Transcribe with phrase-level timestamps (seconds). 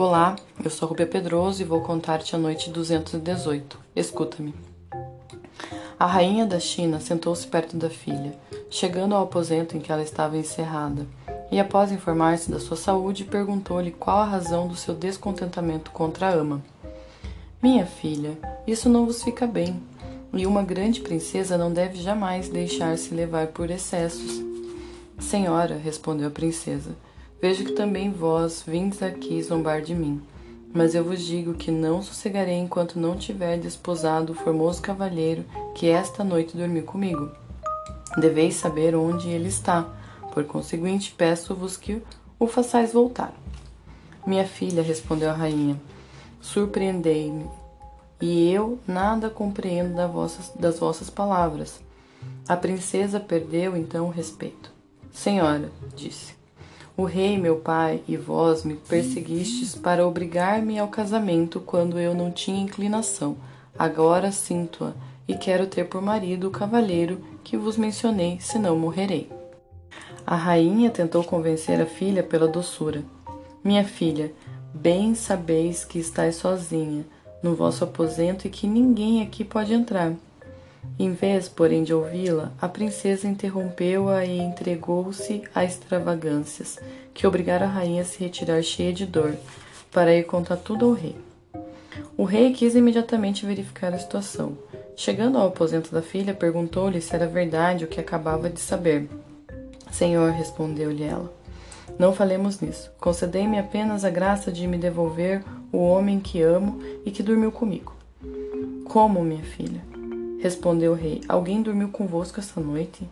[0.00, 0.34] Olá,
[0.64, 3.78] eu sou Rubia Pedroso e vou contar-te a noite 218.
[3.94, 4.54] Escuta-me.
[5.98, 8.34] A rainha da China sentou-se perto da filha,
[8.70, 11.06] chegando ao aposento em que ela estava encerrada,
[11.52, 16.32] e após informar-se da sua saúde, perguntou-lhe qual a razão do seu descontentamento contra a
[16.32, 16.62] ama.
[17.62, 19.82] Minha filha, isso não vos fica bem,
[20.32, 24.42] e uma grande princesa não deve jamais deixar-se levar por excessos.
[25.18, 26.96] Senhora, respondeu a princesa,
[27.40, 30.20] Vejo que também vós vindes aqui zombar de mim.
[30.72, 35.88] Mas eu vos digo que não sossegarei enquanto não tiver desposado o formoso cavalheiro que
[35.88, 37.30] esta noite dormiu comigo.
[38.18, 39.88] Deveis saber onde ele está,
[40.32, 42.02] por conseguinte peço-vos que
[42.38, 43.32] o façais voltar.
[44.26, 45.80] Minha filha, respondeu a rainha,
[46.40, 47.48] surpreendei-me,
[48.20, 51.80] e eu nada compreendo das vossas, das vossas palavras.
[52.46, 54.70] A princesa perdeu então o respeito.
[55.10, 56.34] Senhora, disse,
[57.00, 62.30] o rei, meu pai, e vós me perseguistes para obrigar-me ao casamento quando eu não
[62.30, 63.36] tinha inclinação.
[63.78, 64.92] Agora sinto-a
[65.26, 69.30] e quero ter por marido o cavalheiro que vos mencionei, senão morrerei.
[70.26, 73.02] A rainha tentou convencer a filha pela doçura.
[73.64, 74.32] Minha filha,
[74.74, 77.04] bem sabeis que estáis sozinha
[77.42, 80.12] no vosso aposento e que ninguém aqui pode entrar.
[80.98, 86.78] Em vez, porém, de ouvi-la, a princesa interrompeu-a e entregou-se a extravagâncias,
[87.14, 89.34] que obrigaram a rainha a se retirar cheia de dor,
[89.90, 91.16] para ir contar tudo ao rei.
[92.16, 94.56] O rei quis imediatamente verificar a situação.
[94.94, 99.08] Chegando ao aposento da filha, perguntou-lhe se era verdade o que acabava de saber.
[99.90, 101.32] Senhor, respondeu-lhe ela,
[101.98, 102.90] não falemos nisso.
[103.00, 107.94] Concedei-me apenas a graça de me devolver o homem que amo e que dormiu comigo.
[108.84, 109.89] Como, minha filha?
[110.40, 113.06] Respondeu o rei: Alguém dormiu convosco esta noite?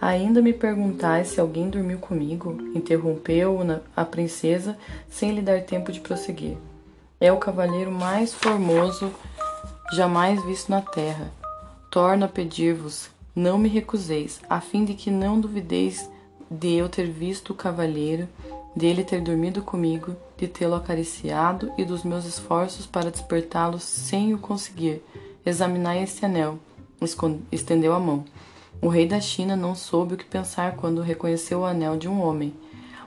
[0.00, 2.56] Ainda me perguntais se alguém dormiu comigo?
[2.74, 3.58] Interrompeu
[3.94, 4.76] a princesa,
[5.08, 6.56] sem lhe dar tempo de prosseguir.
[7.20, 9.12] É o cavaleiro mais formoso
[9.92, 11.30] jamais visto na terra.
[11.90, 16.10] Torno a pedir-vos, não me recuseis, a fim de que não duvideis
[16.50, 18.26] de eu ter visto o cavaleiro,
[18.74, 24.38] dele ter dormido comigo, de tê-lo acariciado e dos meus esforços para despertá-lo sem o
[24.38, 25.02] conseguir
[25.44, 26.58] Examinai este anel.
[27.50, 28.24] Estendeu a mão.
[28.80, 32.22] O rei da China não soube o que pensar quando reconheceu o anel de um
[32.22, 32.54] homem,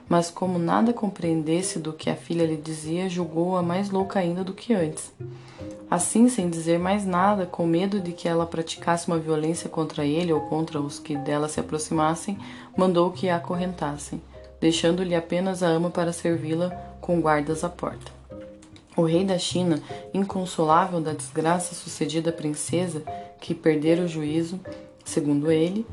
[0.09, 4.53] mas como nada compreendesse do que a filha lhe dizia, julgou-a mais louca ainda do
[4.53, 5.13] que antes.
[5.90, 10.34] Assim, sem dizer mais nada, com medo de que ela praticasse uma violência contra ele
[10.34, 12.38] ou contra os que dela se aproximassem,
[12.75, 14.22] mandou que a acorrentassem,
[14.59, 16.69] deixando-lhe apenas a ama para servi-la
[17.00, 18.12] com guardas à porta.
[18.95, 19.81] O rei da China,
[20.13, 23.03] inconsolável da desgraça sucedida à princesa,
[23.41, 24.59] que perdera o juízo,
[25.03, 25.85] segundo ele,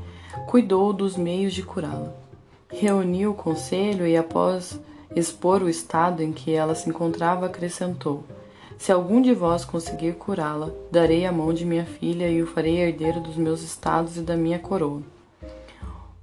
[0.47, 2.13] cuidou dos meios de curá-la.
[2.69, 4.79] Reuniu o conselho e, após
[5.15, 8.23] expor o estado em que ela se encontrava, acrescentou:
[8.77, 12.77] Se algum de vós conseguir curá-la, darei a mão de minha filha e o farei
[12.77, 15.01] herdeiro dos meus estados e da minha coroa.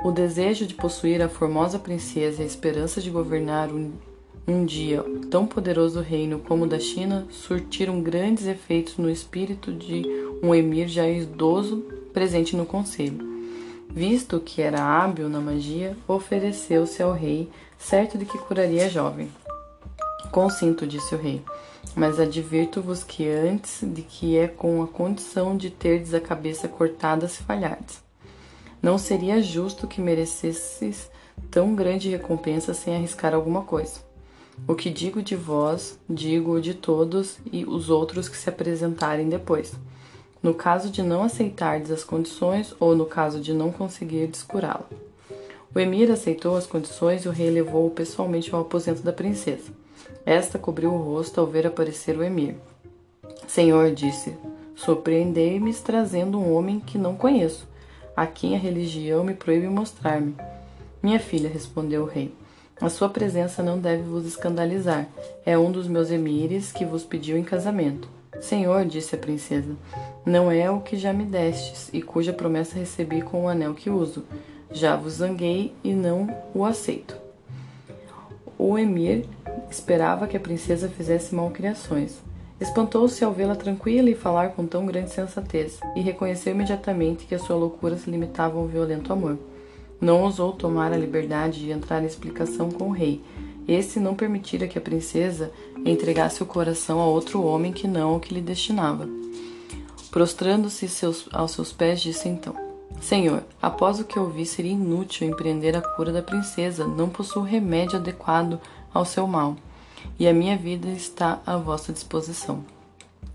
[0.02, 3.68] O desejo de possuir a formosa princesa e a esperança de governar
[4.50, 10.04] um dia tão poderoso reino como o da China surtiram grandes efeitos no espírito de
[10.42, 13.30] um emir já idoso presente no conselho.
[13.88, 19.30] Visto que era hábil na magia, ofereceu-se ao rei, certo de que curaria a jovem.
[20.30, 21.42] Consinto, disse o rei,
[21.94, 27.26] mas advirto-vos que antes de que é com a condição de terdes a cabeça cortada
[27.28, 28.02] se falhardes.
[28.82, 31.10] Não seria justo que merecesses
[31.50, 34.09] tão grande recompensa sem arriscar alguma coisa.
[34.66, 39.72] O que digo de vós, digo de todos e os outros que se apresentarem depois.
[40.42, 44.88] No caso de não aceitardes as condições ou no caso de não conseguir descurá-la.
[45.74, 49.70] O emir aceitou as condições e o rei levou-o pessoalmente ao aposento da princesa.
[50.24, 52.56] Esta cobriu o rosto ao ver aparecer o emir.
[53.46, 54.34] Senhor, disse,
[54.74, 57.68] surpreendei-me trazendo um homem que não conheço,
[58.16, 60.34] a quem a religião me proíbe mostrar-me.
[61.02, 62.34] Minha filha, respondeu o rei,
[62.80, 65.06] a sua presença não deve vos escandalizar.
[65.44, 68.08] É um dos meus emires que vos pediu em casamento.
[68.40, 69.76] Senhor, disse a princesa,
[70.24, 73.90] não é o que já me destes e cuja promessa recebi com o anel que
[73.90, 74.24] uso.
[74.72, 77.16] Já vos zanguei e não o aceito.
[78.56, 79.26] O emir
[79.70, 82.18] esperava que a princesa fizesse malcriações.
[82.60, 87.38] Espantou-se ao vê-la tranquila e falar com tão grande sensatez, e reconheceu imediatamente que a
[87.38, 89.38] sua loucura se limitava a um violento amor.
[90.00, 93.22] Não ousou tomar a liberdade de entrar em explicação com o rei.
[93.68, 95.52] Este não permitira que a princesa
[95.84, 99.08] entregasse o coração a outro homem que não o que lhe destinava.
[100.10, 102.54] Prostrando-se seus, aos seus pés, disse então:
[103.00, 107.96] Senhor, após o que ouvi, seria inútil empreender a cura da princesa, não possuo remédio
[107.96, 108.60] adequado
[108.92, 109.56] ao seu mal.
[110.18, 112.64] e a minha vida está à vossa disposição.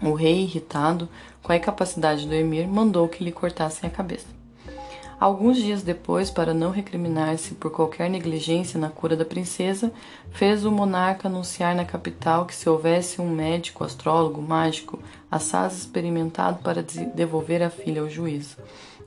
[0.02, 1.08] O rei, irritado
[1.42, 4.26] com a incapacidade do emir, mandou que lhe cortassem a cabeça.
[5.20, 9.92] Alguns dias depois, para não recriminar-se por qualquer negligência na cura da princesa,
[10.32, 15.00] fez o monarca anunciar na capital que se houvesse um médico, astrólogo, mágico,
[15.32, 16.84] assaz experimentado para
[17.16, 18.58] devolver a filha ao juízo,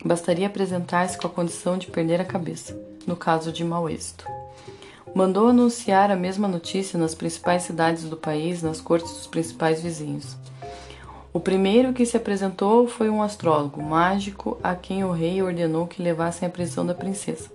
[0.02, 4.24] bastaria apresentar-se com a condição de perder a cabeça, no caso de mau êxito.
[5.14, 10.36] Mandou anunciar a mesma notícia nas principais cidades do país, nas cortes dos principais vizinhos.
[11.38, 16.02] O primeiro que se apresentou foi um astrólogo mágico a quem o rei ordenou que
[16.02, 17.48] levassem à prisão da princesa.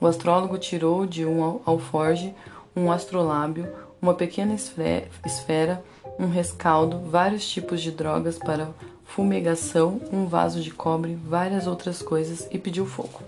[0.00, 2.34] O astrólogo tirou de um alforge
[2.74, 3.68] um astrolábio,
[4.00, 5.84] uma pequena esfera,
[6.18, 8.70] um rescaldo, vários tipos de drogas para
[9.04, 13.20] fumegação, um vaso de cobre, várias outras coisas e pediu fogo.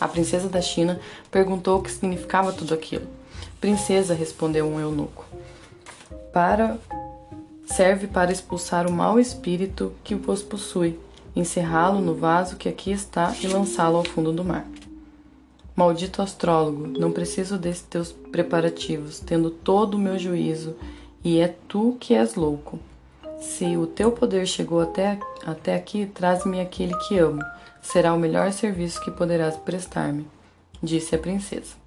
[0.00, 0.98] A princesa da China
[1.30, 3.06] perguntou o que significava tudo aquilo.
[3.60, 5.24] Princesa, respondeu um eunuco.
[6.32, 6.76] Para
[7.66, 10.98] serve para expulsar o mau espírito que vos possui,
[11.34, 14.66] encerrá-lo no vaso que aqui está e lançá-lo ao fundo do mar.
[15.74, 20.74] Maldito astrólogo, não preciso desses teus preparativos, tendo todo o meu juízo,
[21.22, 22.78] e é tu que és louco.
[23.40, 27.42] Se o teu poder chegou até, até aqui, traz-me aquele que amo.
[27.82, 30.26] Será o melhor serviço que poderás prestar-me,
[30.82, 31.85] disse a princesa.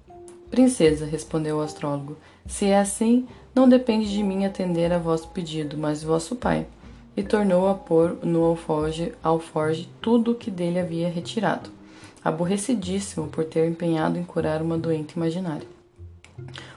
[0.50, 2.16] Princesa, respondeu o astrólogo,
[2.46, 6.66] se é assim, não depende de mim atender a vosso pedido, mas vosso pai.
[7.16, 11.70] E tornou a pôr no alforge, alforge tudo o que dele havia retirado,
[12.24, 15.66] aborrecidíssimo por ter empenhado em curar uma doente imaginária.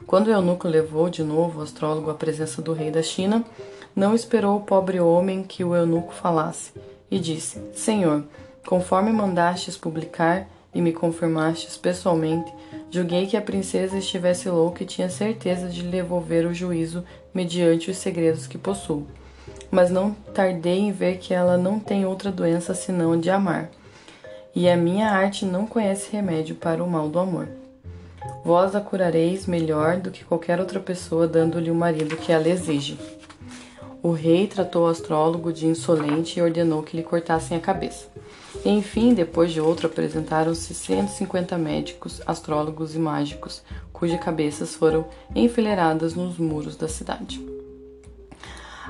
[0.05, 3.43] Quando o eunuco levou de novo o astrólogo à presença do rei da China,
[3.95, 6.71] não esperou o pobre homem que o eunuco falasse,
[7.09, 8.23] e disse: Senhor,
[8.65, 12.51] conforme mandastes publicar e me confirmastes pessoalmente,
[12.93, 17.03] julguei que a princesa estivesse louca e tinha certeza de lhe devolver o juízo
[17.33, 19.07] mediante os segredos que possuo.
[19.71, 23.71] Mas não tardei em ver que ela não tem outra doença senão de amar.
[24.55, 27.49] E a minha arte não conhece remédio para o mal do amor.
[28.45, 32.95] Vós a curareis melhor do que qualquer outra pessoa, dando-lhe o marido que ela exige.
[34.03, 38.12] O rei tratou o astrólogo de insolente e ordenou que lhe cortassem a cabeça.
[38.65, 43.61] Enfim, depois de outro, apresentaram-se 150 médicos, astrólogos e mágicos,
[43.91, 45.05] cujas cabeças foram
[45.35, 47.45] enfileiradas nos muros da cidade.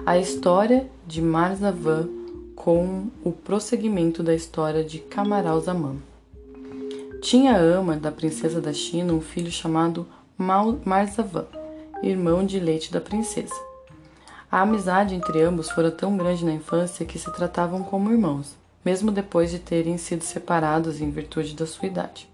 [0.05, 2.07] A história de Marzavan
[2.55, 5.95] com o prosseguimento da história de Camaralzaman.
[7.19, 10.05] Tinha a ama da princesa da China um filho chamado
[10.37, 11.47] Marzavan,
[12.03, 13.55] irmão de leite da princesa.
[14.51, 19.11] A amizade entre ambos fora tão grande na infância que se tratavam como irmãos mesmo
[19.11, 22.29] depois de terem sido separados em virtude da sua idade.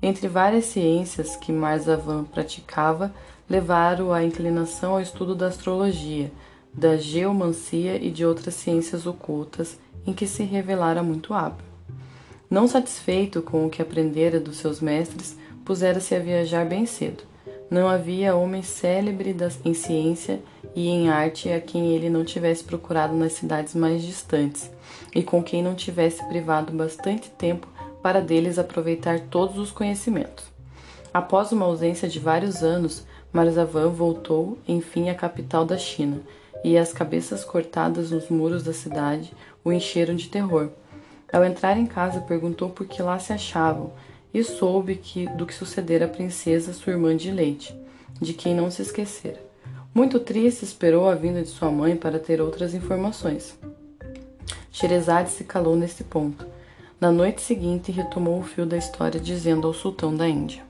[0.00, 3.12] Entre várias ciências que Marzavan praticava,
[3.48, 6.30] levaram a inclinação ao estudo da astrologia,
[6.72, 11.66] da geomancia e de outras ciências ocultas em que se revelara muito hábil.
[12.48, 17.24] Não satisfeito com o que aprendera dos seus mestres, pusera-se a viajar bem cedo.
[17.70, 20.40] Não havia homem célebre em ciência
[20.78, 24.70] e em arte a quem ele não tivesse procurado nas cidades mais distantes,
[25.12, 27.66] e com quem não tivesse privado bastante tempo
[28.00, 30.44] para deles aproveitar todos os conhecimentos.
[31.12, 36.20] Após uma ausência de vários anos, Marzavan voltou, enfim, à capital da China,
[36.62, 39.32] e as cabeças cortadas nos muros da cidade
[39.64, 40.68] o encheram de terror.
[41.32, 43.90] Ao entrar em casa, perguntou por que lá se achavam
[44.32, 47.76] e soube que, do que sucedera à princesa, sua irmã de leite,
[48.20, 49.47] de quem não se esquecera.
[49.98, 53.58] Muito triste, esperou a vinda de sua mãe para ter outras informações.
[54.70, 56.46] Sherezade se calou nesse ponto.
[57.00, 60.62] Na noite seguinte, retomou o fio da história, dizendo ao sultão da Índia: